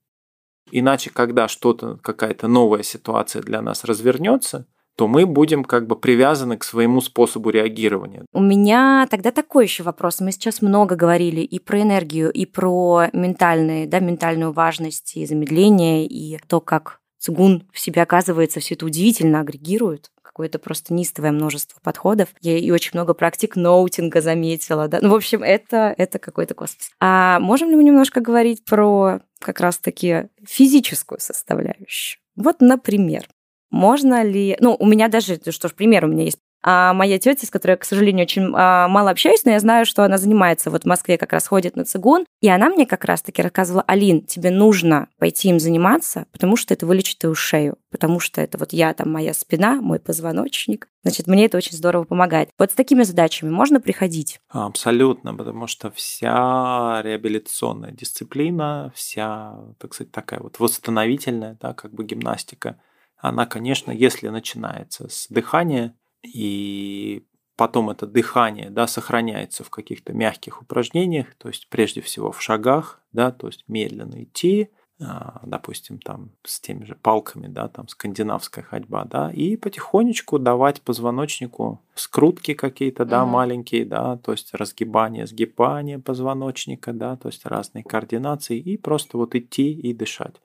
[0.72, 6.58] Иначе, когда что-то, какая-то новая ситуация для нас развернется, то мы будем как бы привязаны
[6.58, 8.26] к своему способу реагирования.
[8.34, 10.22] У меня тогда такой еще вопрос.
[10.22, 16.06] Мы сейчас много говорили и про энергию, и про ментальные, да, ментальную важность и замедление,
[16.06, 21.80] и то, как цигун в себе оказывается, все это удивительно агрегирует какое-то просто нистовое множество
[21.82, 22.28] подходов.
[22.42, 24.90] Я и очень много практик ноутинга заметила.
[24.90, 25.00] Да?
[25.02, 26.92] Ну, в общем, это, это какой-то космос.
[27.00, 32.20] А можем ли мы немножко говорить про как раз-таки физическую составляющую?
[32.36, 33.26] Вот, например,
[33.72, 34.58] можно ли...
[34.60, 37.74] Ну, у меня даже, что ж, пример у меня есть а моя тетя, с которой
[37.74, 40.88] я, к сожалению, очень а, мало общаюсь, но я знаю, что она занимается вот в
[40.88, 45.08] Москве, как раз ходит на цигун, и она мне как раз-таки рассказывала, Алин, тебе нужно
[45.20, 49.12] пойти им заниматься, потому что это вылечит твою шею, потому что это вот я, там,
[49.12, 52.50] моя спина, мой позвоночник, значит, мне это очень здорово помогает.
[52.58, 54.40] Вот с такими задачами можно приходить?
[54.50, 62.04] Абсолютно, потому что вся реабилитационная дисциплина, вся, так сказать, такая вот восстановительная, да, как бы
[62.06, 62.80] гимнастика,
[63.18, 70.62] она, конечно, если начинается с дыхания, и потом это дыхание да, сохраняется в каких-то мягких
[70.62, 74.70] упражнениях, то есть прежде всего в шагах, да, то есть медленно идти,
[75.02, 80.82] а, допустим, там с теми же палками, да, там скандинавская ходьба, да, и потихонечку давать
[80.82, 83.26] позвоночнику скрутки какие-то, да, mm-hmm.
[83.26, 89.36] маленькие, да, то есть разгибание, сгибание позвоночника, да, то есть разные координации, и просто вот
[89.36, 90.36] идти и дышать.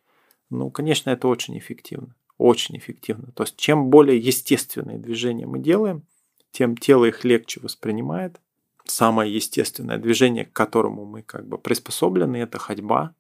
[0.48, 3.33] Ну, конечно, это очень эффективно очень эффективно.
[3.33, 6.05] То есть чем более естественные движения мы делаем,
[6.53, 8.40] тем тело их легче воспринимает.
[8.85, 13.14] Самое естественное движение, к которому мы как бы приспособлены, это ходьба.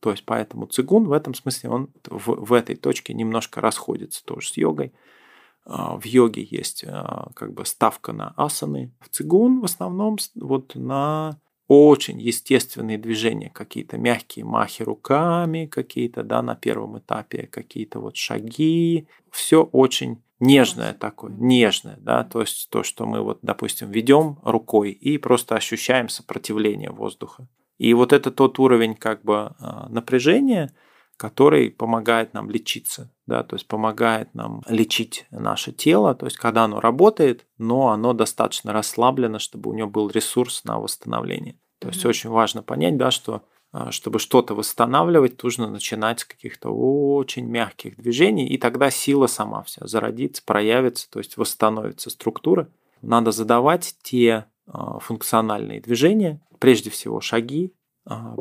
[0.00, 4.48] То есть поэтому цигун в этом смысле, он в, в этой точке немножко расходится тоже
[4.48, 4.92] с йогой.
[5.64, 8.92] А, в йоге есть а, как бы ставка на асаны.
[9.00, 16.42] В цигун в основном вот на очень естественные движения, какие-то мягкие махи руками, какие-то, да,
[16.42, 22.82] на первом этапе какие-то вот шаги, все очень нежное такое, нежное, да, то есть то,
[22.82, 27.48] что мы вот, допустим, ведем рукой и просто ощущаем сопротивление воздуха.
[27.78, 30.72] И вот это тот уровень как бы а, напряжения,
[31.16, 36.64] который помогает нам лечиться, да, то есть помогает нам лечить наше тело, то есть когда
[36.64, 41.58] оно работает, но оно достаточно расслаблено, чтобы у него был ресурс на восстановление.
[41.78, 42.08] То есть mm-hmm.
[42.08, 47.96] очень важно понять, да, что а, чтобы что-то восстанавливать, нужно начинать с каких-то очень мягких
[47.96, 52.68] движений, и тогда сила сама вся зародится, проявится, то есть восстановится структура.
[53.02, 57.74] Надо задавать те а, функциональные движения, прежде всего шаги,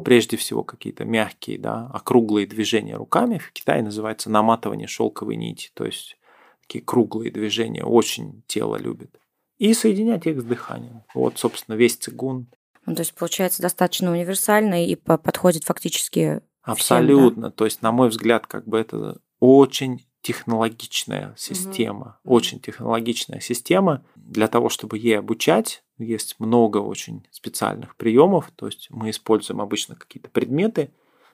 [0.03, 3.39] прежде всего какие-то мягкие, да, округлые движения руками.
[3.39, 6.17] В Китае называется наматывание шелковой нити, то есть
[6.61, 9.19] такие круглые движения, очень тело любит.
[9.57, 11.03] И соединять их с дыханием.
[11.13, 12.47] Вот, собственно, весь цигун.
[12.85, 17.31] Ну, то есть, получается, достаточно универсальный и подходит фактически Абсолютно.
[17.31, 17.51] Всем, да?
[17.51, 22.35] То есть, на мой взгляд, как бы это очень технологичная система, угу.
[22.35, 24.03] очень технологичная система.
[24.15, 28.51] Для того, чтобы ей обучать, есть много очень специальных приемов.
[28.55, 30.91] То есть мы используем обычно какие-то предметы.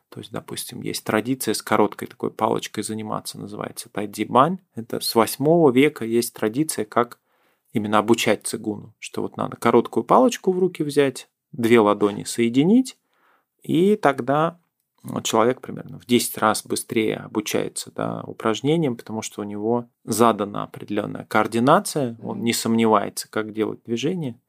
[0.10, 4.60] То есть, допустим, есть традиция с короткой такой палочкой заниматься, называется тайдзибань.
[4.76, 7.20] Это с 8 века есть традиция, как
[7.72, 12.98] именно обучать цигуну, что вот надо короткую палочку в руки взять, две ладони соединить,
[13.62, 14.60] и тогда
[15.24, 21.26] человек примерно в 10 раз быстрее обучается да, упражнениям, потому что у него задана определенная
[21.26, 24.40] координация, он не сомневается, как делать движение.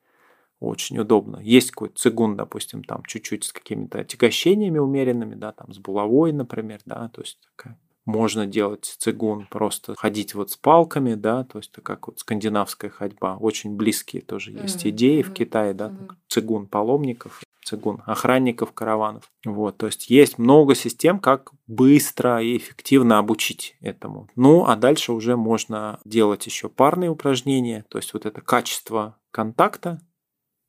[0.62, 1.38] Очень удобно.
[1.42, 6.78] Есть какой-то цигун, допустим, там чуть-чуть с какими-то отягощениями умеренными, да, там с булавой, например,
[6.86, 11.70] да, то есть такая можно делать цигун, просто ходить вот с палками, да, то есть
[11.72, 13.36] это как вот скандинавская ходьба.
[13.36, 14.90] Очень близкие тоже есть mm-hmm.
[14.90, 16.10] идеи в Китае, да, mm-hmm.
[16.28, 19.30] цигун паломников, цигун охранников караванов.
[19.44, 24.28] Вот, то есть есть много систем, как быстро и эффективно обучить этому.
[24.34, 30.00] Ну, а дальше уже можно делать еще парные упражнения, то есть вот это качество контакта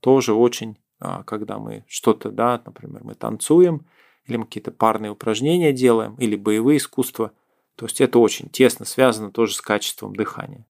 [0.04, 3.88] тоже очень, а, когда мы что-то, да, например, мы танцуем,
[4.26, 7.32] или мы какие-то парные упражнения делаем, или боевые искусства.
[7.78, 10.68] То есть это очень тесно связано тоже с качеством дыхания.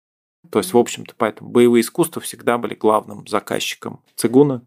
[0.50, 4.66] То есть, в общем-то, поэтому боевые искусства всегда были главным заказчиком цигуна.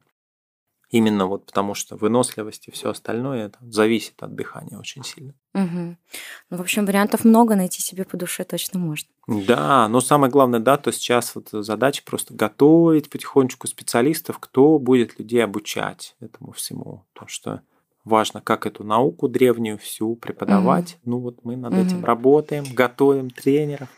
[0.93, 5.33] Именно вот потому что выносливость и все остальное это зависит от дыхания очень сильно.
[5.55, 5.97] Угу.
[6.51, 9.09] Ну, в общем, вариантов много, найти себе по душе точно можно.
[9.27, 15.19] Да, но самое главное, да, то сейчас вот задача просто готовить потихонечку специалистов, кто будет
[15.19, 17.07] людей обучать этому всему.
[17.15, 17.63] Потому что
[18.05, 20.99] важно, как эту науку древнюю всю преподавать.
[21.03, 21.11] Угу.
[21.11, 21.81] Ну вот мы над угу.
[21.81, 23.89] этим работаем, готовим тренеров.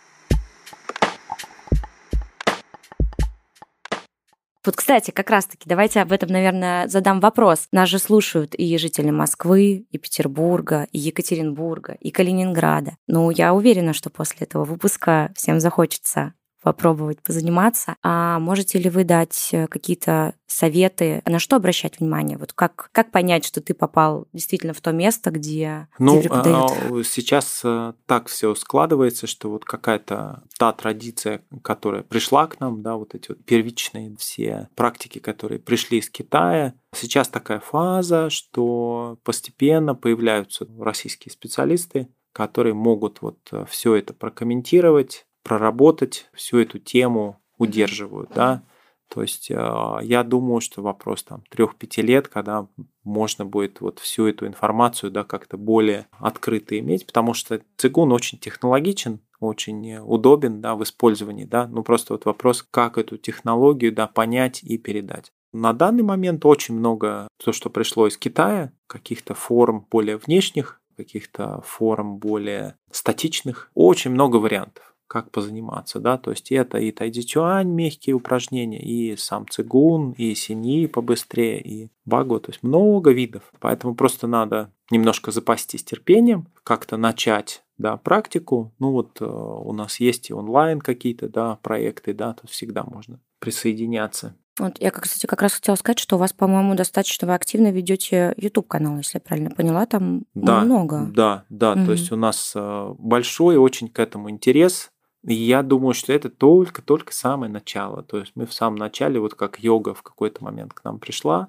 [4.65, 7.69] Вот, кстати, как раз-таки, давайте об этом, наверное, задам вопрос.
[7.71, 12.97] Нас же слушают и жители Москвы, и Петербурга, и Екатеринбурга, и Калининграда.
[13.07, 16.33] Ну, я уверена, что после этого выпуска всем захочется
[16.65, 17.97] попробовать позаниматься.
[18.03, 22.39] А можете ли вы дать э, какие-то советы, на что обращать внимание?
[22.39, 26.73] Вот как, как понять, что ты попал действительно в то место, где ну, тебе преподают?
[26.73, 32.83] А, сейчас э, так все складывается, что вот какая-то та традиция, которая пришла к нам,
[32.83, 39.19] да, вот эти вот первичные все практики, которые пришли из Китая, сейчас такая фаза, что
[39.23, 47.41] постепенно появляются российские специалисты, которые могут вот э, все это прокомментировать, проработать всю эту тему
[47.59, 48.65] удерживают, да.
[49.09, 52.67] То есть э, я думаю, что вопрос там трех-пяти лет, когда
[53.05, 58.39] можно будет вот всю эту информацию, да, как-то более открыто иметь, потому что цигун очень
[58.39, 61.69] технологичен, очень удобен, да, в использовании, да.
[61.69, 65.31] Ну просто вот вопрос, как эту технологию, да, понять и передать.
[65.53, 71.61] На данный момент очень много то, что пришло из Китая, каких-то форм более внешних, каких-то
[71.65, 78.15] форм более статичных, очень много вариантов как позаниматься, да, то есть это и тайдичуань, мягкие
[78.15, 84.27] упражнения, и сам цигун, и сини побыстрее, и багу, то есть много видов, поэтому просто
[84.27, 88.73] надо немножко запастись терпением, как-то начать да, практику.
[88.79, 93.21] Ну вот э, у нас есть и онлайн какие-то да, проекты, да, то всегда можно
[93.41, 94.37] присоединяться.
[94.59, 98.35] Вот я, кстати, как раз хотела сказать, что у вас, по-моему, достаточно вы активно ведете
[98.37, 101.11] YouTube канал, если я правильно поняла, там да, много.
[101.13, 101.87] Да, да, угу.
[101.87, 104.91] то есть у нас э, большой очень к этому интерес.
[105.27, 108.03] Я думаю, что это только-только самое начало.
[108.03, 111.49] То есть мы в самом начале, вот как йога в какой-то момент к нам пришла,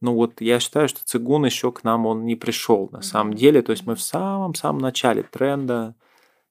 [0.00, 3.62] ну вот я считаю, что цигун еще к нам он не пришел на самом деле.
[3.62, 5.96] То есть мы в самом-самом начале тренда,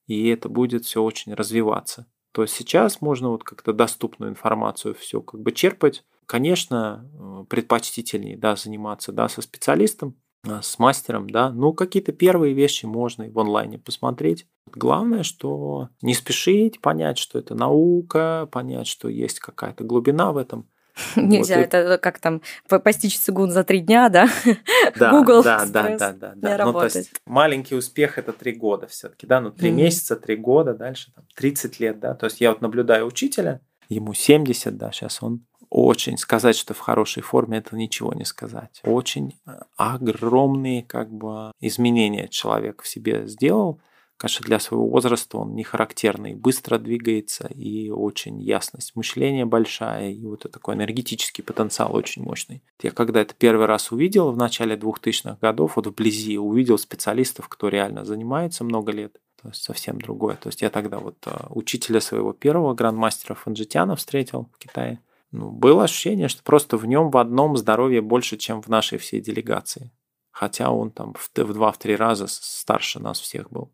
[0.08, 2.06] и это будет все очень развиваться.
[2.34, 6.03] То есть сейчас можно вот как-то доступную информацию все как бы черпать.
[6.25, 12.53] Конечно, э, предпочтительнее да, заниматься да, со специалистом, а, с мастером, да, ну какие-то первые
[12.53, 14.45] вещи можно и в онлайне посмотреть.
[14.73, 20.68] Главное, что не спешить, понять, что это наука, понять, что есть какая-то глубина в этом.
[21.15, 21.97] Нельзя, вот это и...
[21.97, 24.28] как там постичь цигун за три дня, да?
[24.95, 26.65] Да, Google да, да, да, да, да.
[26.65, 29.74] Ну, то есть маленький успех это три года все-таки, да, ну три mm-hmm.
[29.74, 32.15] месяца, три года, дальше там 30 лет, да.
[32.15, 36.80] То есть я вот наблюдаю учителя, ему 70, да, сейчас он очень сказать, что в
[36.80, 38.82] хорошей форме, это ничего не сказать.
[38.84, 43.80] Очень э, огромные как бы изменения человек в себе сделал,
[44.18, 50.26] конечно, для своего возраста он не характерный, быстро двигается и очень ясность мышления большая, и
[50.26, 52.63] вот такой энергетический потенциал очень мощный.
[52.82, 57.70] Я когда это первый раз увидел в начале 2000-х годов, вот вблизи увидел специалистов, кто
[57.70, 60.36] реально занимается много лет, то есть совсем другое.
[60.36, 64.99] То есть я тогда вот э, учителя своего первого грандмастера Фанжитяна встретил в Китае.
[65.32, 69.22] Ну, было ощущение, что просто в нем в одном здоровье больше, чем в нашей всей
[69.22, 69.91] делегации.
[70.32, 73.72] Хотя он там в, два-три раза старше нас всех был.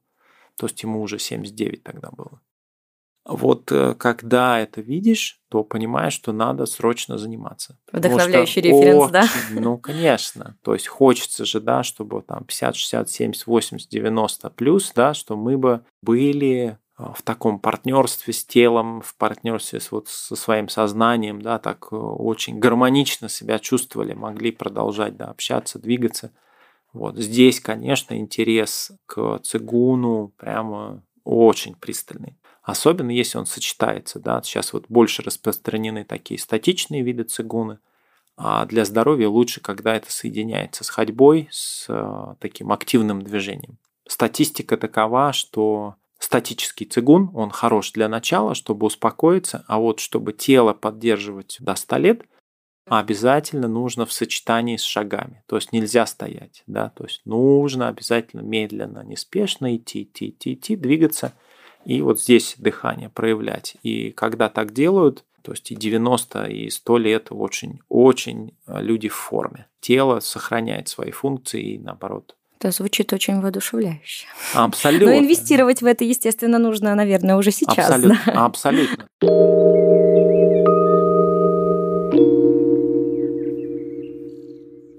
[0.57, 2.41] То есть ему уже 79 тогда было.
[3.25, 7.77] Вот э, когда это видишь, то понимаешь, что надо срочно заниматься.
[7.91, 9.25] Вдохновляющий референс, очень, да?
[9.51, 10.57] Ну, конечно.
[10.61, 15.37] То есть хочется же, да, чтобы там 50, 60, 70, 80, 90 плюс, да, что
[15.37, 20.67] мы бы были э, в таком партнерстве с телом, в партнерстве с, вот, со своим
[20.67, 26.33] сознанием, да, так э, очень гармонично себя чувствовали, могли продолжать да, общаться, двигаться.
[26.93, 32.37] Вот здесь, конечно, интерес к цигуну прямо очень пристальный.
[32.61, 34.19] Особенно если он сочетается.
[34.19, 34.41] Да?
[34.43, 37.79] Сейчас вот больше распространены такие статичные виды цигуна,
[38.37, 43.77] а для здоровья лучше, когда это соединяется с ходьбой, с э, таким активным движением.
[44.07, 50.73] Статистика такова, что статический цигун, он хорош для начала, чтобы успокоиться, а вот чтобы тело
[50.73, 52.21] поддерживать до 100 лет,
[52.87, 55.43] обязательно нужно в сочетании с шагами.
[55.47, 60.75] То есть нельзя стоять, да, то есть нужно обязательно медленно, неспешно идти, идти, идти, идти,
[60.75, 61.33] двигаться
[61.85, 63.75] и вот здесь дыхание проявлять.
[63.83, 69.09] И когда так делают, то есть и 90, и 100 лет очень, очень э, люди
[69.09, 69.67] в форме.
[69.81, 74.25] Тело сохраняет свои функции и наоборот это звучит очень воодушевляюще.
[74.53, 75.07] Абсолютно.
[75.07, 77.89] Но инвестировать в это, естественно, нужно, наверное, уже сейчас.
[77.89, 78.21] Абсолютно.
[78.25, 78.45] Да?
[78.45, 79.07] Абсолютно.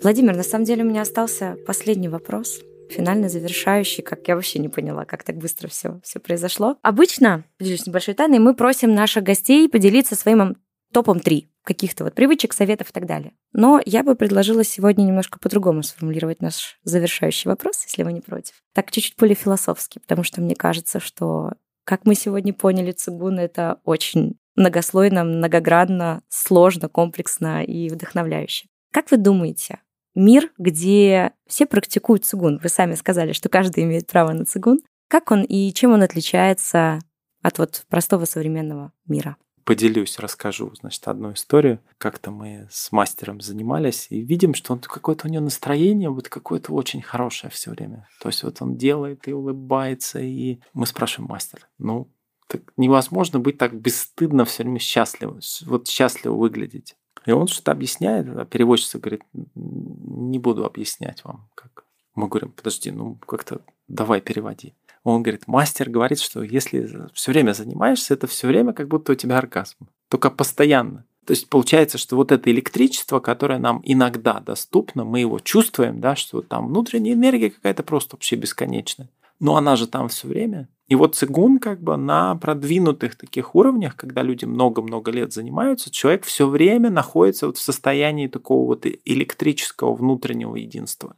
[0.05, 4.68] Владимир, на самом деле у меня остался последний вопрос, финально завершающий, как я вообще не
[4.68, 6.76] поняла, как так быстро все, все произошло.
[6.82, 10.59] Обычно, поделюсь небольшой тайной, мы просим наших гостей поделиться своим
[10.92, 13.32] топом 3 каких-то вот привычек, советов и так далее.
[13.55, 18.57] Но я бы предложила сегодня немножко по-другому сформулировать наш завершающий вопрос, если вы не против.
[18.74, 21.52] Так чуть-чуть более философски, потому что мне кажется, что,
[21.84, 28.68] как мы сегодня поняли, цигун— это очень многослойно, многогранно, сложно, комплексно и вдохновляюще.
[28.92, 29.80] Как вы думаете,
[30.14, 32.60] мир, где все практикуют цигун.
[32.62, 34.80] Вы сами сказали, что каждый имеет право на цигун.
[35.08, 37.00] Как он и чем он отличается
[37.42, 39.36] от вот простого современного мира?
[39.64, 41.80] Поделюсь, расскажу, значит, одну историю.
[41.96, 46.72] Как-то мы с мастером занимались и видим, что он какое-то у него настроение вот какое-то
[46.72, 48.06] очень хорошее все время.
[48.20, 52.10] То есть вот он делает и улыбается, и мы спрашиваем мастер, ну,
[52.46, 56.96] так невозможно быть так бесстыдно все время счастливым, вот счастливо выглядеть.
[57.26, 59.22] И он что-то объясняет, а переводчица говорит,
[59.54, 61.84] не буду объяснять вам, как.
[62.14, 64.74] Мы говорим, подожди, ну как-то давай переводи.
[65.02, 69.14] Он говорит, мастер говорит, что если все время занимаешься, это все время как будто у
[69.14, 69.88] тебя оргазм.
[70.08, 71.04] Только постоянно.
[71.26, 76.16] То есть получается, что вот это электричество, которое нам иногда доступно, мы его чувствуем, да,
[76.16, 79.08] что там внутренняя энергия какая-то просто вообще бесконечная.
[79.40, 80.68] Но она же там все время.
[80.89, 86.24] И вот цигун как бы на продвинутых таких уровнях, когда люди много-много лет занимаются, человек
[86.24, 91.16] все время находится вот в состоянии такого вот электрического внутреннего единства.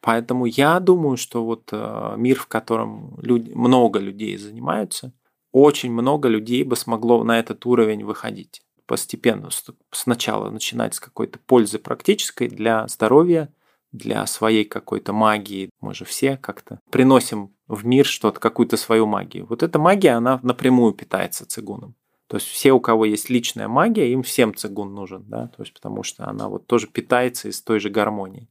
[0.00, 5.12] Поэтому я думаю, что вот э, мир, в котором люди, много людей занимаются,
[5.50, 9.48] очень много людей бы смогло на этот уровень выходить постепенно.
[9.90, 13.52] Сначала начинать с какой-то пользы практической для здоровья,
[13.92, 15.70] для своей какой-то магии.
[15.80, 19.46] Мы же все как-то приносим в мир что-то, какую-то свою магию.
[19.46, 21.94] Вот эта магия, она напрямую питается цигуном.
[22.26, 25.72] То есть все, у кого есть личная магия, им всем цигун нужен, да, то есть
[25.72, 28.48] потому что она вот тоже питается из той же гармонии.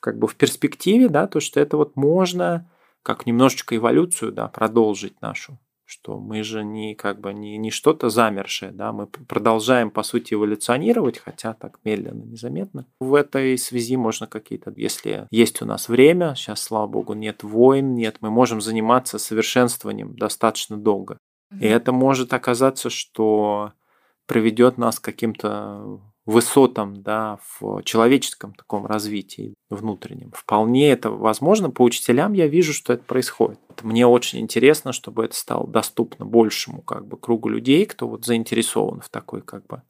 [0.00, 2.68] Как бы в перспективе, да, то, что это вот можно
[3.04, 5.58] как немножечко эволюцию, да, продолжить нашу
[5.92, 10.32] что мы же не как бы не, не что-то замершее, да, мы продолжаем, по сути,
[10.32, 12.86] эволюционировать, хотя так медленно, незаметно.
[12.98, 17.94] В этой связи можно какие-то, если есть у нас время, сейчас, слава богу, нет войн,
[17.94, 21.18] нет, мы можем заниматься совершенствованием достаточно долго.
[21.60, 23.74] И это может оказаться, что
[24.24, 30.30] приведет нас к каким-то высотам да, в человеческом таком развитии внутреннем.
[30.32, 31.70] Вполне это возможно.
[31.70, 33.58] По учителям я вижу, что это происходит.
[33.82, 39.00] Мне очень интересно, чтобы это стало доступно большему как бы, кругу людей, кто вот заинтересован
[39.00, 39.82] в такой как бы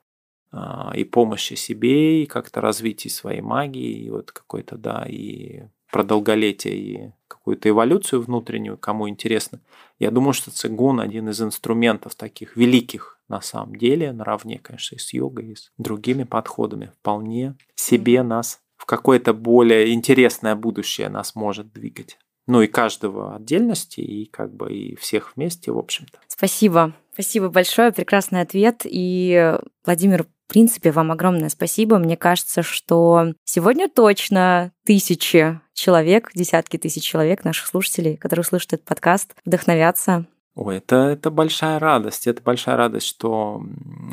[0.50, 6.04] а, и помощи себе, и как-то развитии своей магии, и вот какой-то, да, и про
[6.04, 9.60] долголетие, и какую-то эволюцию внутреннюю, кому интересно.
[9.98, 14.98] Я думаю, что цигун один из инструментов таких великих на самом деле, наравне, конечно, и
[14.98, 21.34] с йогой, и с другими подходами, вполне себе нас в какое-то более интересное будущее нас
[21.34, 22.18] может двигать.
[22.46, 26.18] Ну и каждого отдельности, и как бы и всех вместе, в общем-то.
[26.26, 26.92] Спасибо.
[27.12, 28.82] Спасибо большое, прекрасный ответ.
[28.84, 29.54] И,
[29.84, 31.98] Владимир, в принципе, вам огромное спасибо.
[31.98, 38.86] Мне кажется, что сегодня точно тысячи человек, десятки тысяч человек, наших слушателей, которые слышат этот
[38.86, 42.26] подкаст, вдохновятся Ой, это, это большая радость.
[42.26, 43.62] Это большая радость, что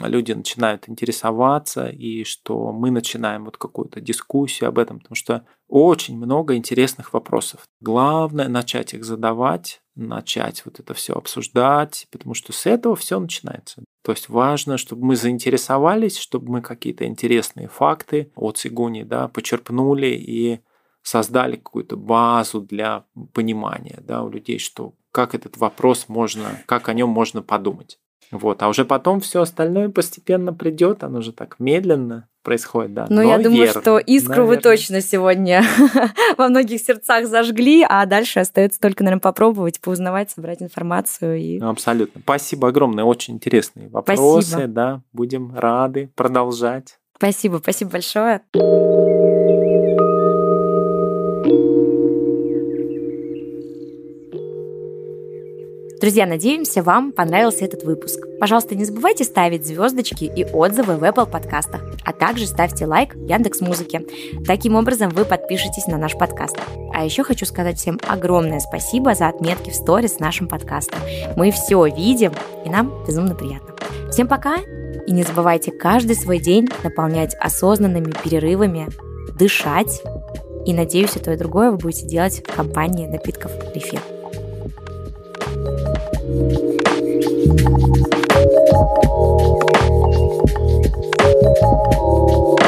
[0.02, 6.18] люди начинают интересоваться и что мы начинаем вот какую-то дискуссию об этом, потому что очень
[6.18, 7.66] много интересных вопросов.
[7.82, 13.84] Главное начать их задавать, начать вот это все обсуждать, потому что с этого все начинается.
[14.06, 20.08] То есть важно, чтобы мы заинтересовались, чтобы мы какие-то интересные факты от Сигуни да, почерпнули
[20.08, 20.62] и
[21.02, 26.94] создали какую-то базу для понимания да, у людей, что как этот вопрос можно, как о
[26.94, 28.00] нем можно подумать.
[28.32, 33.08] Вот, а уже потом все остальное постепенно придет, оно же так медленно происходит, да.
[33.10, 34.56] Ну, я думаю, верно, что искру наверное.
[34.56, 35.64] вы точно сегодня
[36.38, 41.38] во многих сердцах зажгли, а дальше остается только, наверное, попробовать, поузнавать, собрать информацию.
[41.38, 41.60] И...
[41.60, 42.22] Абсолютно.
[42.22, 44.68] Спасибо огромное, очень интересные вопросы, спасибо.
[44.68, 47.00] да, будем рады продолжать.
[47.18, 48.42] Спасибо, спасибо большое.
[56.10, 58.26] Друзья, надеемся, вам понравился этот выпуск.
[58.40, 63.62] Пожалуйста, не забывайте ставить звездочки и отзывы в Apple подкастах, а также ставьте лайк Яндекс
[63.62, 64.02] Музыке.
[64.48, 66.58] Таким образом вы подпишетесь на наш подкаст.
[66.96, 71.00] А еще хочу сказать всем огромное спасибо за отметки в сторис с нашим подкастом.
[71.36, 72.34] Мы все видим,
[72.66, 73.76] и нам безумно приятно.
[74.10, 74.56] Всем пока,
[75.06, 78.88] и не забывайте каждый свой день наполнять осознанными перерывами,
[79.38, 80.02] дышать.
[80.66, 84.19] И надеюсь, и то и другое вы будете делать в компании напитков Refill.
[86.32, 86.52] Thank
[92.54, 92.59] you.